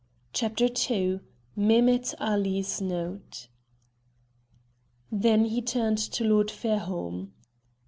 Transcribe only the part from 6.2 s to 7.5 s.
Lord Fairholme.